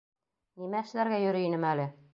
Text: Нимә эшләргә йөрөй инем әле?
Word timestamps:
Нимә 0.63 0.81
эшләргә 0.87 1.21
йөрөй 1.27 1.49
инем 1.51 1.71
әле? 1.75 1.89